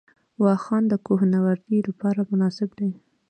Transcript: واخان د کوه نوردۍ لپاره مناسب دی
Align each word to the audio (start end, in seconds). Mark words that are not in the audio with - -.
واخان 0.43 0.83
د 0.87 0.93
کوه 1.05 1.23
نوردۍ 1.33 1.79
لپاره 1.89 2.29
مناسب 2.31 2.69
دی 2.79 2.89